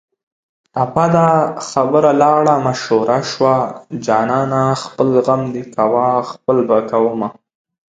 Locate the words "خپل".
4.83-5.09, 6.31-6.57